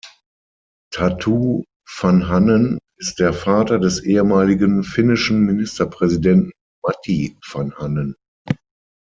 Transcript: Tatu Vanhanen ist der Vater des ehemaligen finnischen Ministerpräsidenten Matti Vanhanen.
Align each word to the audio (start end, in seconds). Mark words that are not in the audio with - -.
Tatu 0.91 1.63
Vanhanen 1.87 2.79
ist 2.97 3.19
der 3.19 3.33
Vater 3.35 3.77
des 3.77 3.99
ehemaligen 3.99 4.81
finnischen 4.83 5.41
Ministerpräsidenten 5.41 6.53
Matti 6.83 7.37
Vanhanen. 7.51 8.15